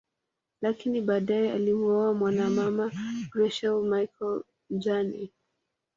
[0.61, 2.91] Lakini badae alimuoa mwanamama
[3.31, 5.29] Graca Michael mjane